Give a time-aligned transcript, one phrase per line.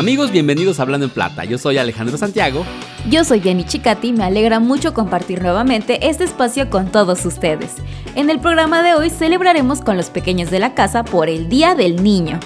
[0.00, 1.44] Amigos, bienvenidos a Hablando en Plata.
[1.44, 2.64] Yo soy Alejandro Santiago.
[3.10, 4.14] Yo soy Jenny Chicati.
[4.14, 7.74] Me alegra mucho compartir nuevamente este espacio con todos ustedes.
[8.14, 11.74] En el programa de hoy celebraremos con los pequeños de la casa por el Día
[11.74, 12.40] del Niño.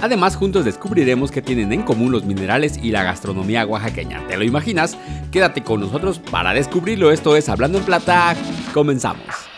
[0.00, 4.24] Además, juntos descubriremos qué tienen en común los minerales y la gastronomía oaxaqueña.
[4.28, 4.96] ¿Te lo imaginas?
[5.32, 7.10] Quédate con nosotros para descubrirlo.
[7.10, 8.36] Esto es Hablando en Plata.
[8.72, 9.49] Comenzamos.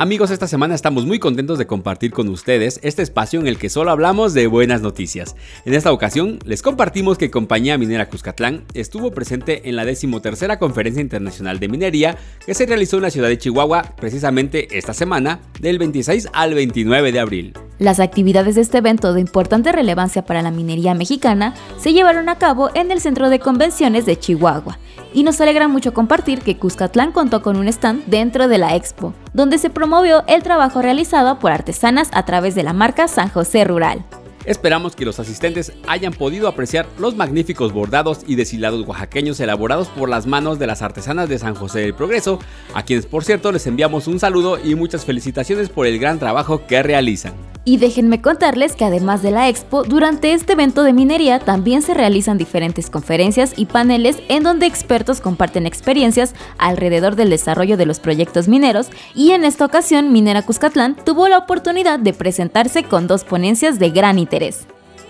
[0.00, 3.68] Amigos, esta semana estamos muy contentos de compartir con ustedes este espacio en el que
[3.68, 5.36] solo hablamos de buenas noticias.
[5.66, 11.02] En esta ocasión, les compartimos que Compañía Minera Cuscatlán estuvo presente en la decimotercera Conferencia
[11.02, 15.78] Internacional de Minería que se realizó en la ciudad de Chihuahua precisamente esta semana, del
[15.78, 17.52] 26 al 29 de abril.
[17.78, 22.36] Las actividades de este evento de importante relevancia para la minería mexicana se llevaron a
[22.36, 24.78] cabo en el Centro de Convenciones de Chihuahua
[25.12, 29.14] y nos alegra mucho compartir que Cuscatlán contó con un stand dentro de la expo,
[29.32, 33.64] donde se promovió el trabajo realizado por artesanas a través de la marca San José
[33.64, 34.04] Rural.
[34.50, 40.08] Esperamos que los asistentes hayan podido apreciar los magníficos bordados y deshilados oaxaqueños elaborados por
[40.08, 42.40] las manos de las artesanas de San José del Progreso,
[42.74, 46.66] a quienes por cierto les enviamos un saludo y muchas felicitaciones por el gran trabajo
[46.66, 47.32] que realizan.
[47.64, 51.94] Y déjenme contarles que además de la expo, durante este evento de minería también se
[51.94, 58.00] realizan diferentes conferencias y paneles en donde expertos comparten experiencias alrededor del desarrollo de los
[58.00, 63.24] proyectos mineros y en esta ocasión Minera Cuscatlán tuvo la oportunidad de presentarse con dos
[63.24, 64.39] ponencias de gran interés.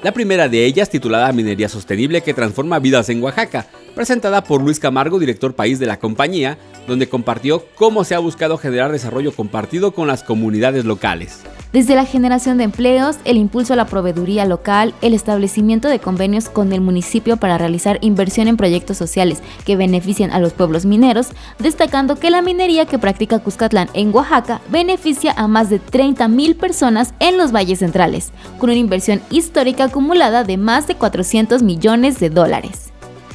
[0.02, 4.80] La primera de ellas, titulada Minería Sostenible que transforma vidas en Oaxaca, presentada por Luis
[4.80, 6.56] Camargo, director país de la compañía,
[6.88, 11.40] donde compartió cómo se ha buscado generar desarrollo compartido con las comunidades locales.
[11.72, 16.48] Desde la generación de empleos, el impulso a la proveeduría local, el establecimiento de convenios
[16.48, 21.28] con el municipio para realizar inversión en proyectos sociales que beneficien a los pueblos mineros,
[21.60, 27.14] destacando que la minería que practica Cuscatlán en Oaxaca beneficia a más de 30.000 personas
[27.20, 32.30] en los valles centrales, con una inversión histórica acumulada de más de 400 millones de
[32.30, 32.89] dólares.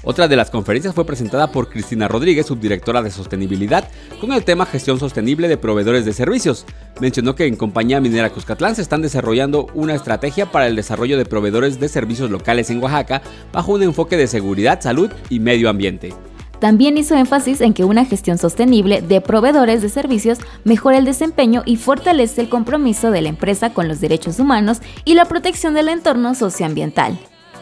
[0.07, 3.89] Otra de las conferencias fue presentada por Cristina Rodríguez, subdirectora de sostenibilidad,
[4.21, 6.67] con el tema gestión sostenible de proveedores de servicios.
[7.01, 11.25] Mencionó que en Compañía Minera Cuscatlán se están desarrollando una estrategia para el desarrollo de
[11.25, 16.13] proveedores de servicios locales en Oaxaca bajo un enfoque de seguridad, salud y medio ambiente.
[16.59, 21.63] También hizo énfasis en que una gestión sostenible de proveedores de servicios mejora el desempeño
[21.65, 25.89] y fortalece el compromiso de la empresa con los derechos humanos y la protección del
[25.89, 27.17] entorno socioambiental.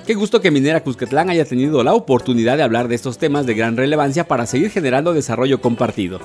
[0.06, 3.53] Qué gusto que Minera Cuscatlán haya tenido la oportunidad de hablar de estos temas de
[3.53, 6.19] gran relevancia para seguir generando desarrollo compartido.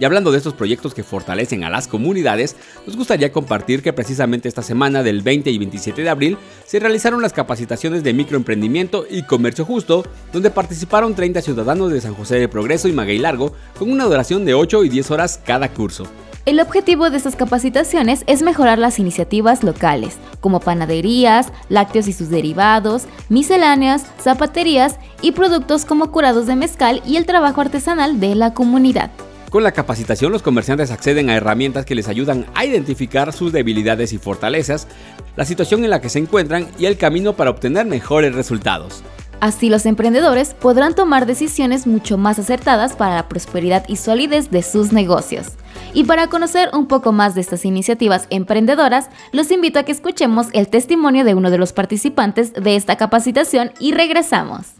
[0.00, 2.56] Y hablando de estos proyectos que fortalecen a las comunidades,
[2.88, 7.22] nos gustaría compartir que precisamente esta semana del 20 y 27 de abril se realizaron
[7.22, 12.48] las capacitaciones de microemprendimiento y comercio justo, donde participaron 30 ciudadanos de San José de
[12.48, 16.04] Progreso y Maguey Largo con una duración de 8 y 10 horas cada curso.
[16.46, 22.30] El objetivo de estas capacitaciones es mejorar las iniciativas locales, como panaderías, lácteos y sus
[22.30, 28.54] derivados, misceláneas, zapaterías y productos como curados de mezcal y el trabajo artesanal de la
[28.54, 29.10] comunidad.
[29.50, 34.14] Con la capacitación los comerciantes acceden a herramientas que les ayudan a identificar sus debilidades
[34.14, 34.88] y fortalezas,
[35.36, 39.02] la situación en la que se encuentran y el camino para obtener mejores resultados.
[39.40, 44.62] Así los emprendedores podrán tomar decisiones mucho más acertadas para la prosperidad y solidez de
[44.62, 45.48] sus negocios.
[45.92, 50.48] Y para conocer un poco más de estas iniciativas emprendedoras, los invito a que escuchemos
[50.52, 54.74] el testimonio de uno de los participantes de esta capacitación y regresamos.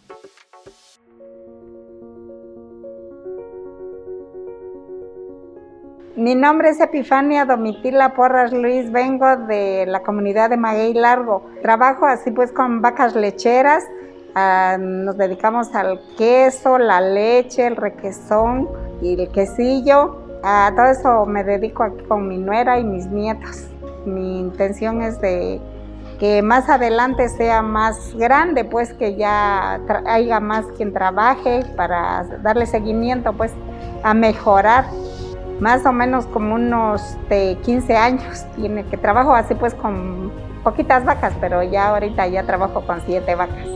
[6.14, 11.46] Mi nombre es Epifania Domitila Porras Luis, vengo de la comunidad de Maguey Largo.
[11.62, 13.84] Trabajo así pues con vacas lecheras,
[14.34, 18.68] ah, nos dedicamos al queso, la leche, el requesón
[19.00, 20.29] y el quesillo.
[20.42, 23.66] A todo eso me dedico aquí con mi nuera y mis nietos.
[24.06, 25.60] Mi intención es de
[26.18, 32.66] que más adelante sea más grande, pues que ya haya más quien trabaje para darle
[32.66, 33.52] seguimiento, pues
[34.02, 34.86] a mejorar.
[35.60, 40.32] Más o menos como unos de 15 años tiene que trabajo así pues con
[40.64, 43.66] poquitas vacas, pero ya ahorita ya trabajo con siete vacas.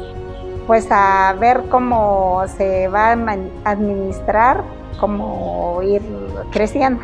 [0.66, 4.64] Pues a ver cómo se va a administrar
[4.98, 6.00] como ir
[6.52, 7.02] creciendo.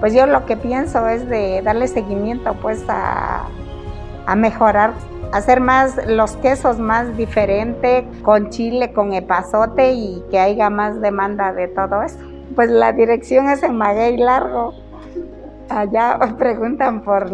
[0.00, 3.44] Pues yo lo que pienso es de darle seguimiento pues a,
[4.26, 4.92] a mejorar,
[5.32, 11.52] hacer más los quesos más diferentes, con chile, con epazote y que haya más demanda
[11.52, 12.18] de todo eso.
[12.54, 14.74] Pues la dirección es en Maguey Largo.
[15.68, 17.30] Allá preguntan por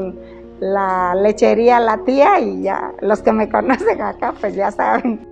[0.61, 5.30] la lechería La Tía y ya los que me conocen acá pues ya saben.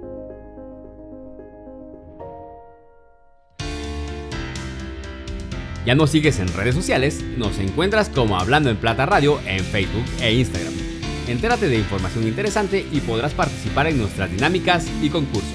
[5.88, 7.24] ¿Ya nos sigues en redes sociales?
[7.38, 10.74] Nos encuentras como Hablando en Plata Radio en Facebook e Instagram.
[11.26, 15.48] Entérate de información interesante y podrás participar en nuestras dinámicas y concursos.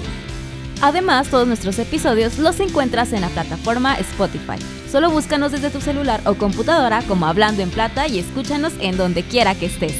[0.82, 4.58] Además, todos nuestros episodios los encuentras en la plataforma Spotify.
[4.90, 9.22] Solo búscanos desde tu celular o computadora como Hablando en Plata y escúchanos en donde
[9.22, 9.94] quiera que estés.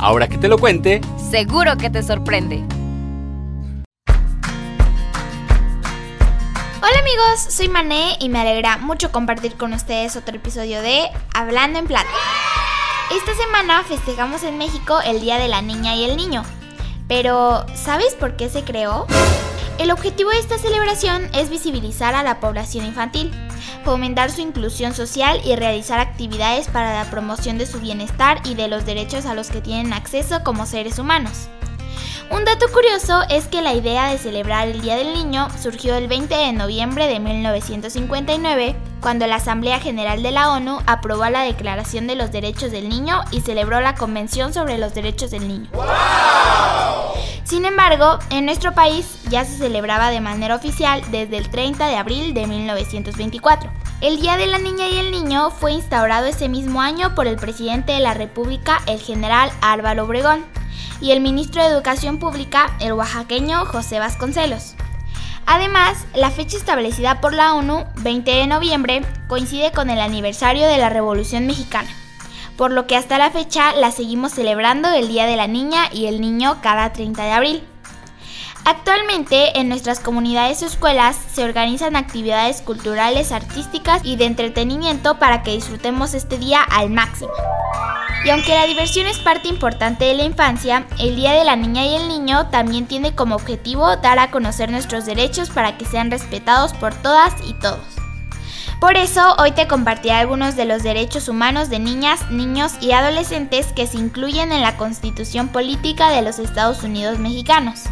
[0.00, 1.00] Ahora que te lo cuente,
[1.30, 2.64] seguro que te sorprende.
[7.14, 11.86] Amigos, soy Mané y me alegra mucho compartir con ustedes otro episodio de Hablando en
[11.86, 12.08] Plata.
[13.14, 16.42] Esta semana festejamos en México el Día de la Niña y el Niño.
[17.06, 19.06] Pero, ¿sabes por qué se creó?
[19.78, 23.30] El objetivo de esta celebración es visibilizar a la población infantil,
[23.84, 28.66] fomentar su inclusión social y realizar actividades para la promoción de su bienestar y de
[28.66, 31.48] los derechos a los que tienen acceso como seres humanos.
[32.30, 36.08] Un dato curioso es que la idea de celebrar el Día del Niño surgió el
[36.08, 42.06] 20 de noviembre de 1959, cuando la Asamblea General de la ONU aprobó la Declaración
[42.06, 45.68] de los Derechos del Niño y celebró la Convención sobre los Derechos del Niño.
[47.44, 51.96] Sin embargo, en nuestro país ya se celebraba de manera oficial desde el 30 de
[51.96, 53.70] abril de 1924.
[54.00, 57.36] El Día de la Niña y el Niño fue instaurado ese mismo año por el
[57.36, 60.44] presidente de la República, el general Álvaro Obregón,
[61.04, 64.74] y el ministro de Educación Pública, el oaxaqueño José Vasconcelos.
[65.44, 70.78] Además, la fecha establecida por la ONU, 20 de noviembre, coincide con el aniversario de
[70.78, 71.90] la Revolución Mexicana,
[72.56, 76.06] por lo que hasta la fecha la seguimos celebrando el Día de la Niña y
[76.06, 77.62] el Niño cada 30 de abril.
[78.66, 85.42] Actualmente en nuestras comunidades o escuelas se organizan actividades culturales, artísticas y de entretenimiento para
[85.42, 87.32] que disfrutemos este día al máximo.
[88.24, 91.84] Y aunque la diversión es parte importante de la infancia, el Día de la Niña
[91.84, 96.10] y el Niño también tiene como objetivo dar a conocer nuestros derechos para que sean
[96.10, 97.84] respetados por todas y todos.
[98.80, 103.72] Por eso hoy te compartiré algunos de los derechos humanos de niñas, niños y adolescentes
[103.74, 107.84] que se incluyen en la Constitución Política de los Estados Unidos Mexicanos.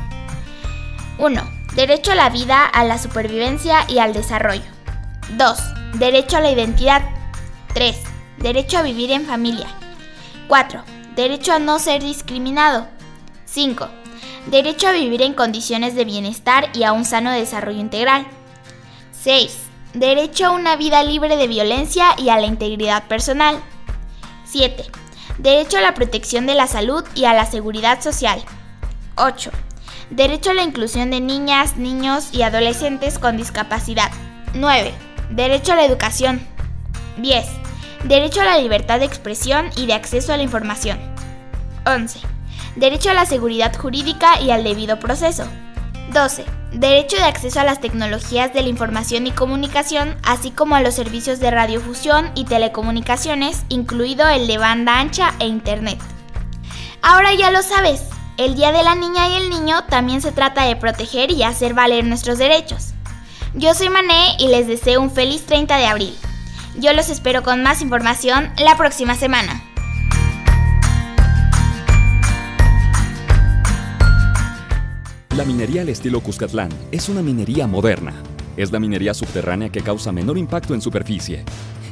[1.18, 1.50] 1.
[1.74, 4.62] Derecho a la vida, a la supervivencia y al desarrollo.
[5.36, 5.58] 2.
[5.94, 7.02] Derecho a la identidad.
[7.74, 7.96] 3.
[8.38, 9.66] Derecho a vivir en familia.
[10.48, 10.82] 4.
[11.16, 12.88] Derecho a no ser discriminado.
[13.44, 13.88] 5.
[14.46, 18.26] Derecho a vivir en condiciones de bienestar y a un sano desarrollo integral.
[19.12, 19.56] 6.
[19.94, 23.62] Derecho a una vida libre de violencia y a la integridad personal.
[24.46, 24.84] 7.
[25.38, 28.42] Derecho a la protección de la salud y a la seguridad social.
[29.16, 29.50] 8.
[30.12, 34.10] Derecho a la inclusión de niñas, niños y adolescentes con discapacidad.
[34.52, 34.92] 9.
[35.30, 36.46] Derecho a la educación.
[37.16, 37.46] 10.
[38.04, 40.98] Derecho a la libertad de expresión y de acceso a la información.
[41.86, 42.20] 11.
[42.76, 45.44] Derecho a la seguridad jurídica y al debido proceso.
[46.12, 46.44] 12.
[46.72, 50.94] Derecho de acceso a las tecnologías de la información y comunicación, así como a los
[50.94, 55.98] servicios de radiofusión y telecomunicaciones, incluido el de banda ancha e Internet.
[57.00, 58.02] Ahora ya lo sabes,
[58.38, 61.74] el Día de la Niña y el Niño también se trata de proteger y hacer
[61.74, 62.94] valer nuestros derechos.
[63.54, 66.14] Yo soy Mané y les deseo un feliz 30 de abril.
[66.78, 69.62] Yo los espero con más información la próxima semana.
[75.36, 78.14] La minería al estilo Cuscatlán es una minería moderna.
[78.56, 81.44] Es la minería subterránea que causa menor impacto en superficie,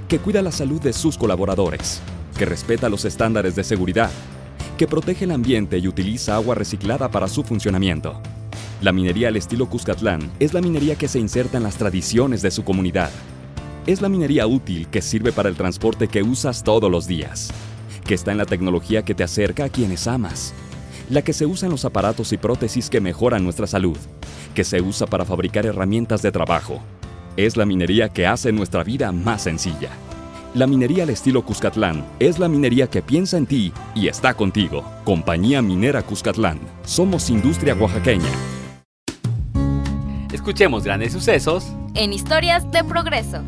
[0.08, 2.00] que cuida la salud de sus colaboradores,
[2.36, 4.10] que respeta los estándares de seguridad,
[4.80, 8.18] que protege el ambiente y utiliza agua reciclada para su funcionamiento.
[8.80, 12.50] La minería al estilo Cuscatlán es la minería que se inserta en las tradiciones de
[12.50, 13.10] su comunidad.
[13.86, 17.52] Es la minería útil que sirve para el transporte que usas todos los días,
[18.06, 20.54] que está en la tecnología que te acerca a quienes amas,
[21.10, 23.98] la que se usa en los aparatos y prótesis que mejoran nuestra salud,
[24.54, 26.80] que se usa para fabricar herramientas de trabajo.
[27.36, 29.90] Es la minería que hace nuestra vida más sencilla.
[30.52, 34.84] La minería al estilo Cuscatlán es la minería que piensa en ti y está contigo.
[35.04, 36.58] Compañía Minera Cuscatlán.
[36.84, 38.28] Somos industria oaxaqueña.
[40.32, 43.44] Escuchemos grandes sucesos en historias de progreso.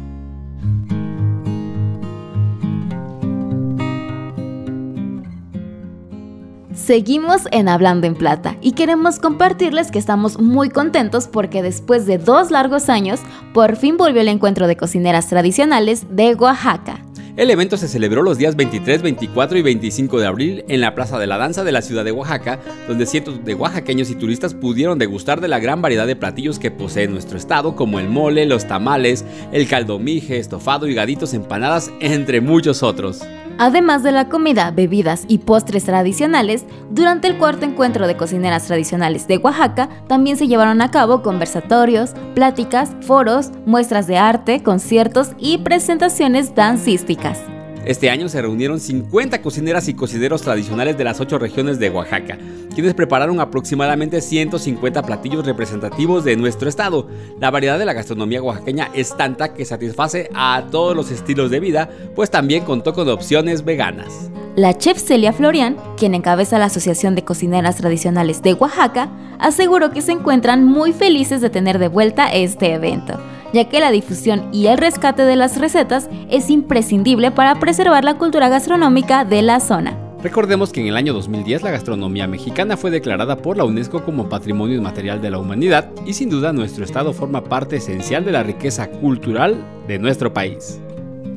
[6.84, 12.18] Seguimos en Hablando en Plata y queremos compartirles que estamos muy contentos porque después de
[12.18, 13.20] dos largos años,
[13.54, 17.00] por fin volvió el encuentro de cocineras tradicionales de Oaxaca.
[17.36, 21.20] El evento se celebró los días 23, 24 y 25 de abril en la Plaza
[21.20, 22.58] de la Danza de la ciudad de Oaxaca,
[22.88, 26.72] donde cientos de oaxaqueños y turistas pudieron degustar de la gran variedad de platillos que
[26.72, 32.40] posee nuestro estado, como el mole, los tamales, el caldomije, estofado y gaditos empanadas, entre
[32.40, 33.22] muchos otros.
[33.58, 39.26] Además de la comida, bebidas y postres tradicionales, durante el cuarto encuentro de cocineras tradicionales
[39.28, 45.58] de Oaxaca también se llevaron a cabo conversatorios, pláticas, foros, muestras de arte, conciertos y
[45.58, 47.40] presentaciones dancísticas.
[47.84, 52.38] Este año se reunieron 50 cocineras y cocineros tradicionales de las ocho regiones de Oaxaca,
[52.72, 57.08] quienes prepararon aproximadamente 150 platillos representativos de nuestro estado.
[57.40, 61.58] La variedad de la gastronomía oaxaqueña es tanta que satisface a todos los estilos de
[61.58, 64.30] vida, pues también contó con opciones veganas.
[64.54, 69.10] La chef Celia Florian, quien encabeza la Asociación de Cocineras Tradicionales de Oaxaca,
[69.40, 73.18] aseguró que se encuentran muy felices de tener de vuelta este evento
[73.52, 78.18] ya que la difusión y el rescate de las recetas es imprescindible para preservar la
[78.18, 79.98] cultura gastronómica de la zona.
[80.22, 84.28] Recordemos que en el año 2010 la gastronomía mexicana fue declarada por la UNESCO como
[84.28, 88.44] Patrimonio Inmaterial de la Humanidad y sin duda nuestro estado forma parte esencial de la
[88.44, 89.56] riqueza cultural
[89.88, 90.80] de nuestro país.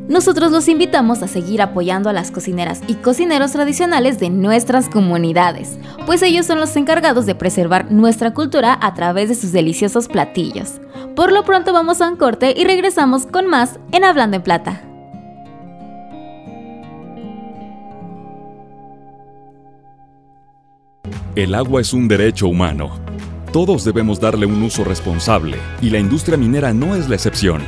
[0.08, 5.80] Nosotros los invitamos a seguir apoyando a las cocineras y cocineros tradicionales de nuestras comunidades,
[6.06, 10.80] pues ellos son los encargados de preservar nuestra cultura a través de sus deliciosos platillos.
[11.16, 14.84] Por lo pronto vamos a un corte y regresamos con más en Hablando en Plata.
[21.36, 22.92] El agua es un derecho humano.
[23.52, 27.64] Todos debemos darle un uso responsable y la industria minera no es la excepción.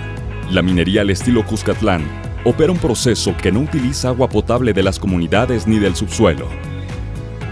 [0.51, 5.00] La minería al estilo Cuscatlán opera un proceso que no utiliza agua potable de las
[5.00, 6.48] comunidades ni del subsuelo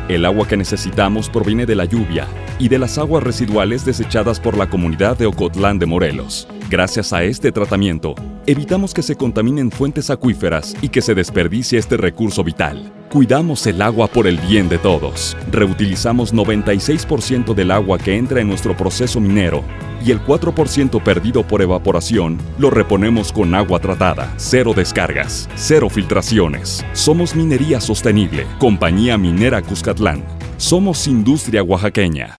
[0.07, 2.27] el agua que necesitamos proviene de la lluvia
[2.59, 6.47] y de las aguas residuales desechadas por la comunidad de Ocotlán de Morelos.
[6.69, 8.15] Gracias a este tratamiento,
[8.45, 12.91] evitamos que se contaminen fuentes acuíferas y que se desperdicie este recurso vital.
[13.15, 15.37] Cuidamos el agua por el bien de todos.
[15.49, 19.63] Reutilizamos 96% del agua que entra en nuestro proceso minero
[20.03, 24.33] y el 4% perdido por evaporación lo reponemos con agua tratada.
[24.35, 26.85] Cero descargas, cero filtraciones.
[26.91, 30.21] Somos Minería Sostenible, Compañía Minera Cuscatlán.
[30.57, 32.35] Somos Industria Oaxaqueña.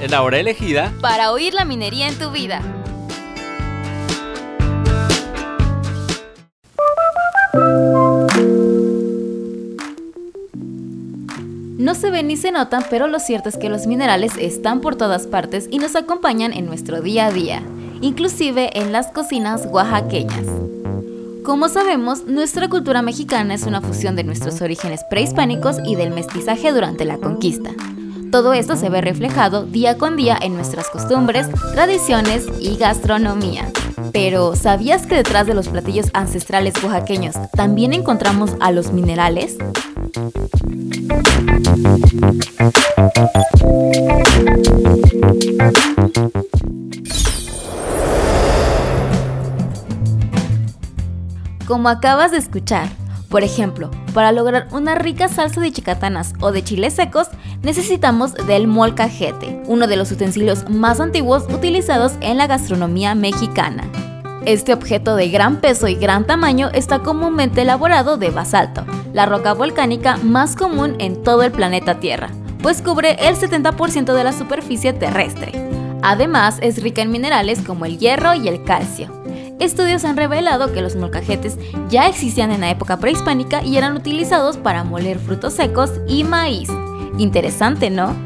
[0.00, 2.81] Es la hora elegida para oír la minería en tu vida.
[11.78, 14.96] No se ven ni se notan, pero lo cierto es que los minerales están por
[14.96, 17.62] todas partes y nos acompañan en nuestro día a día,
[18.00, 20.46] inclusive en las cocinas oaxaqueñas.
[21.44, 26.72] Como sabemos, nuestra cultura mexicana es una fusión de nuestros orígenes prehispánicos y del mestizaje
[26.72, 27.70] durante la conquista.
[28.30, 33.70] Todo esto se ve reflejado día con día en nuestras costumbres, tradiciones y gastronomía.
[34.12, 39.56] Pero, ¿sabías que detrás de los platillos ancestrales oaxaqueños también encontramos a los minerales?
[51.66, 52.88] Como acabas de escuchar,
[53.30, 57.28] por ejemplo, para lograr una rica salsa de chicatanas o de chiles secos,
[57.62, 63.84] necesitamos del molcajete, uno de los utensilios más antiguos utilizados en la gastronomía mexicana.
[64.44, 69.52] Este objeto de gran peso y gran tamaño está comúnmente elaborado de basalto, la roca
[69.54, 72.30] volcánica más común en todo el planeta Tierra,
[72.60, 75.52] pues cubre el 70% de la superficie terrestre.
[76.02, 79.12] Además, es rica en minerales como el hierro y el calcio.
[79.60, 81.56] Estudios han revelado que los molcajetes
[81.88, 86.68] ya existían en la época prehispánica y eran utilizados para moler frutos secos y maíz.
[87.16, 88.16] Interesante, ¿no?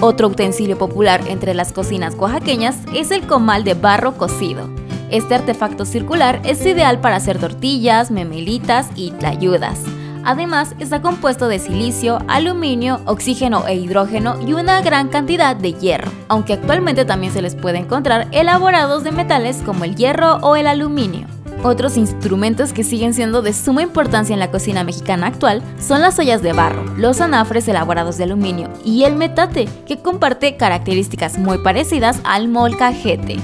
[0.00, 4.77] Otro utensilio popular entre las cocinas oaxaqueñas es el comal de barro cocido.
[5.10, 9.80] Este artefacto circular es ideal para hacer tortillas, memelitas y tlayudas.
[10.24, 16.10] Además, está compuesto de silicio, aluminio, oxígeno e hidrógeno y una gran cantidad de hierro,
[16.28, 20.66] aunque actualmente también se les puede encontrar elaborados de metales como el hierro o el
[20.66, 21.26] aluminio.
[21.64, 26.18] Otros instrumentos que siguen siendo de suma importancia en la cocina mexicana actual son las
[26.18, 31.58] ollas de barro, los anafres elaborados de aluminio y el metate, que comparte características muy
[31.58, 33.38] parecidas al molcajete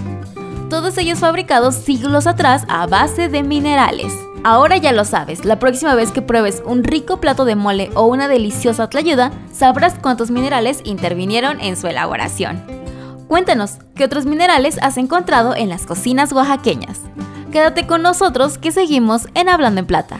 [0.74, 4.12] todos ellos fabricados siglos atrás a base de minerales.
[4.42, 8.06] Ahora ya lo sabes, la próxima vez que pruebes un rico plato de mole o
[8.06, 12.60] una deliciosa tlayuda, sabrás cuántos minerales intervinieron en su elaboración.
[13.28, 17.02] Cuéntanos, ¿qué otros minerales has encontrado en las cocinas oaxaqueñas?
[17.52, 20.18] Quédate con nosotros que seguimos en Hablando en Plata.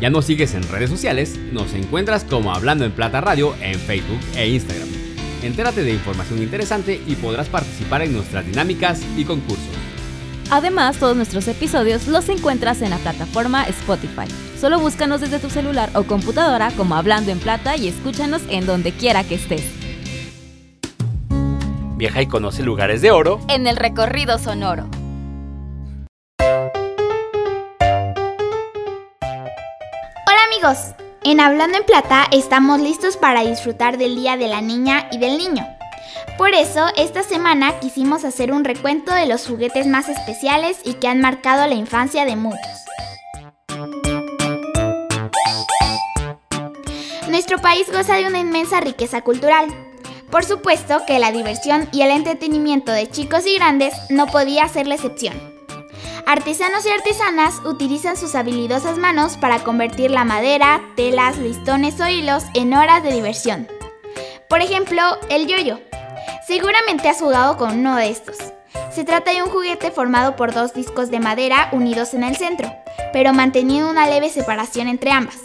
[0.00, 4.20] Ya nos sigues en redes sociales, nos encuentras como Hablando en Plata Radio en Facebook
[4.34, 5.07] e Instagram.
[5.42, 9.66] Entérate de información interesante y podrás participar en nuestras dinámicas y concursos.
[10.50, 14.26] Además, todos nuestros episodios los encuentras en la plataforma Spotify.
[14.58, 18.92] Solo búscanos desde tu celular o computadora como Hablando en Plata y escúchanos en donde
[18.92, 19.64] quiera que estés.
[21.96, 24.88] Viaja y conoce lugares de oro en el recorrido sonoro.
[30.26, 30.94] Hola amigos,
[31.30, 35.36] en Hablando en Plata estamos listos para disfrutar del Día de la Niña y del
[35.36, 35.66] Niño.
[36.38, 41.06] Por eso, esta semana quisimos hacer un recuento de los juguetes más especiales y que
[41.06, 42.60] han marcado la infancia de muchos.
[47.28, 49.66] Nuestro país goza de una inmensa riqueza cultural.
[50.30, 54.86] Por supuesto que la diversión y el entretenimiento de chicos y grandes no podía ser
[54.86, 55.47] la excepción.
[56.28, 62.44] Artesanos y artesanas utilizan sus habilidosas manos para convertir la madera, telas, listones o hilos
[62.52, 63.66] en horas de diversión.
[64.46, 65.80] Por ejemplo, el yoyo.
[66.46, 68.36] Seguramente has jugado con uno de estos.
[68.94, 72.70] Se trata de un juguete formado por dos discos de madera unidos en el centro,
[73.10, 75.38] pero manteniendo una leve separación entre ambas,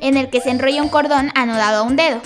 [0.00, 2.22] en el que se enrolla un cordón anudado a un dedo.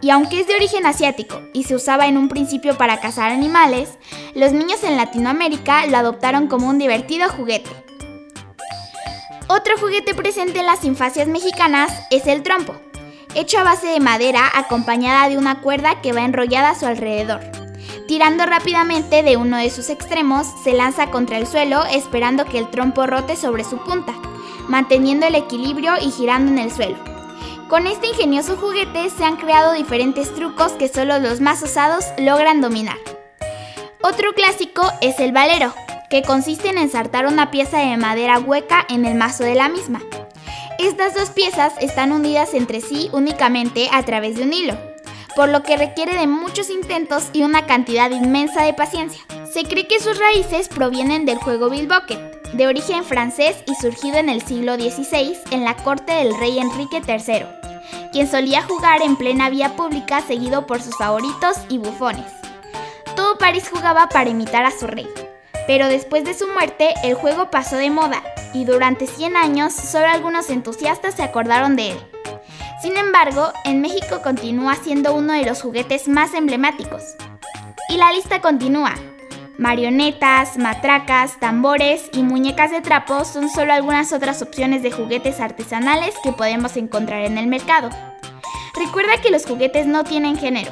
[0.00, 3.98] Y aunque es de origen asiático y se usaba en un principio para cazar animales,
[4.34, 7.70] los niños en Latinoamérica lo adoptaron como un divertido juguete.
[9.48, 12.74] Otro juguete presente en las infancias mexicanas es el trompo,
[13.34, 17.40] hecho a base de madera acompañada de una cuerda que va enrollada a su alrededor.
[18.06, 22.70] Tirando rápidamente de uno de sus extremos, se lanza contra el suelo esperando que el
[22.70, 24.14] trompo rote sobre su punta,
[24.68, 27.17] manteniendo el equilibrio y girando en el suelo.
[27.68, 32.62] Con este ingenioso juguete se han creado diferentes trucos que solo los más osados logran
[32.62, 32.96] dominar.
[34.02, 35.74] Otro clásico es el valero,
[36.08, 40.00] que consiste en ensartar una pieza de madera hueca en el mazo de la misma.
[40.78, 44.74] Estas dos piezas están unidas entre sí únicamente a través de un hilo,
[45.36, 49.20] por lo que requiere de muchos intentos y una cantidad inmensa de paciencia.
[49.52, 54.16] Se cree que sus raíces provienen del juego Bill Bucket, de origen francés y surgido
[54.16, 57.57] en el siglo XVI en la corte del rey Enrique III,
[58.12, 62.30] quien solía jugar en plena vía pública seguido por sus favoritos y bufones.
[63.16, 65.08] Todo París jugaba para imitar a su rey,
[65.66, 68.22] pero después de su muerte el juego pasó de moda
[68.54, 71.98] y durante 100 años solo algunos entusiastas se acordaron de él.
[72.80, 77.16] Sin embargo, en México continúa siendo uno de los juguetes más emblemáticos.
[77.88, 78.94] Y la lista continúa,
[79.58, 86.14] Marionetas, matracas, tambores y muñecas de trapo son solo algunas otras opciones de juguetes artesanales
[86.22, 87.90] que podemos encontrar en el mercado.
[88.76, 90.70] Recuerda que los juguetes no tienen género.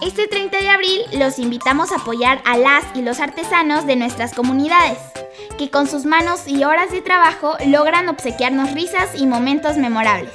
[0.00, 4.32] Este 30 de abril los invitamos a apoyar a las y los artesanos de nuestras
[4.32, 4.98] comunidades,
[5.58, 10.34] que con sus manos y horas de trabajo logran obsequiarnos risas y momentos memorables.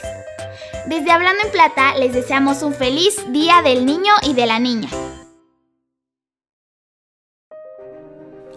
[0.88, 4.90] Desde Hablando en Plata les deseamos un feliz Día del Niño y de la Niña.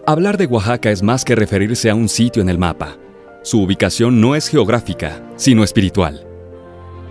[0.05, 2.97] Hablar de Oaxaca es más que referirse a un sitio en el mapa.
[3.41, 6.27] Su ubicación no es geográfica, sino espiritual.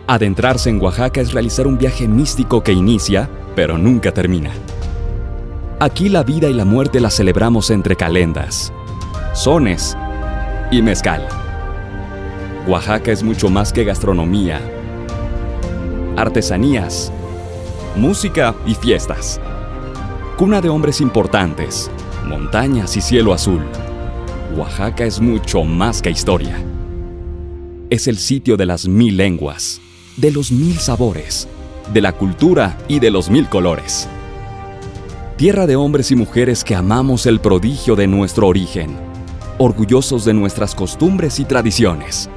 [0.06, 4.50] Adentrarse en Oaxaca es realizar un viaje místico que inicia, pero nunca termina.
[5.80, 8.70] Aquí la vida y la muerte la celebramos entre calendas,
[9.32, 9.96] sones
[10.70, 11.26] y mezcal.
[12.68, 14.60] Oaxaca es mucho más que gastronomía,
[16.18, 17.10] artesanías,
[17.96, 19.40] música y fiestas.
[20.36, 21.90] Cuna de hombres importantes,
[22.24, 23.62] montañas y cielo azul.
[24.56, 26.62] Oaxaca es mucho más que historia.
[27.90, 29.80] Es el sitio de las mil lenguas,
[30.16, 31.48] de los mil sabores,
[31.92, 34.08] de la cultura y de los mil colores.
[35.36, 38.96] Tierra de hombres y mujeres que amamos el prodigio de nuestro origen,
[39.58, 42.28] orgullosos de nuestras costumbres y tradiciones.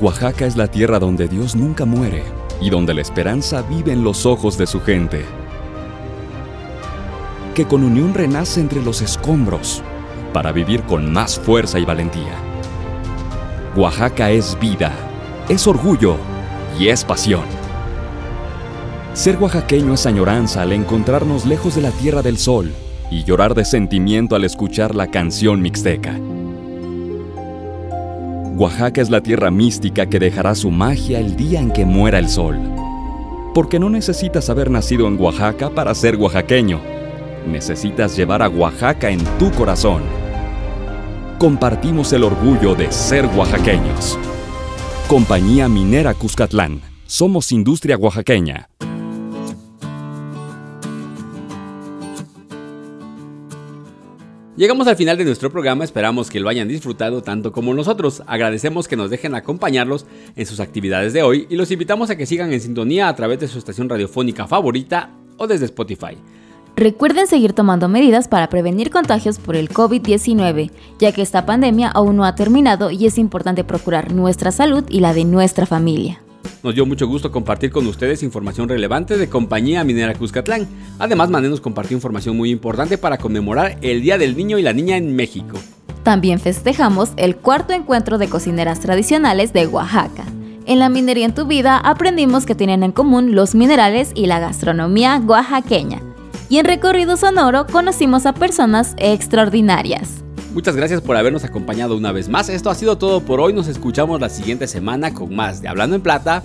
[0.00, 2.24] Oaxaca es la tierra donde Dios nunca muere
[2.60, 5.24] y donde la esperanza vive en los ojos de su gente
[7.52, 9.82] que con unión renace entre los escombros
[10.32, 12.34] para vivir con más fuerza y valentía.
[13.76, 14.92] Oaxaca es vida,
[15.48, 16.16] es orgullo
[16.78, 17.44] y es pasión.
[19.14, 22.72] Ser oaxaqueño es añoranza al encontrarnos lejos de la Tierra del Sol
[23.10, 26.18] y llorar de sentimiento al escuchar la canción mixteca.
[28.56, 32.28] Oaxaca es la tierra mística que dejará su magia el día en que muera el
[32.28, 32.58] sol.
[33.54, 36.80] Porque no necesitas haber nacido en Oaxaca para ser oaxaqueño
[37.46, 40.02] necesitas llevar a Oaxaca en tu corazón.
[41.38, 44.18] Compartimos el orgullo de ser oaxaqueños.
[45.08, 46.80] Compañía Minera Cuscatlán.
[47.06, 48.68] Somos industria oaxaqueña.
[54.54, 58.22] Llegamos al final de nuestro programa, esperamos que lo hayan disfrutado tanto como nosotros.
[58.26, 62.26] Agradecemos que nos dejen acompañarlos en sus actividades de hoy y los invitamos a que
[62.26, 66.16] sigan en sintonía a través de su estación radiofónica favorita o desde Spotify.
[66.74, 72.16] Recuerden seguir tomando medidas para prevenir contagios por el COVID-19, ya que esta pandemia aún
[72.16, 76.22] no ha terminado y es importante procurar nuestra salud y la de nuestra familia.
[76.62, 80.66] Nos dio mucho gusto compartir con ustedes información relevante de Compañía Minera Cuscatlán.
[80.98, 84.72] Además, Mané nos compartió información muy importante para conmemorar el Día del Niño y la
[84.72, 85.58] Niña en México.
[86.04, 90.24] También festejamos el cuarto encuentro de cocineras tradicionales de Oaxaca.
[90.64, 94.38] En la minería en tu vida aprendimos que tienen en común los minerales y la
[94.38, 96.00] gastronomía oaxaqueña.
[96.52, 100.22] Y en recorrido sonoro conocimos a personas extraordinarias.
[100.52, 102.50] Muchas gracias por habernos acompañado una vez más.
[102.50, 103.54] Esto ha sido todo por hoy.
[103.54, 106.42] Nos escuchamos la siguiente semana con más de Hablando en Plata.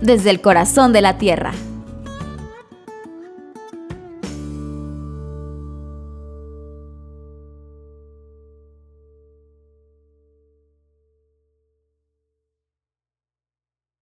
[0.00, 1.54] Desde el corazón de la Tierra.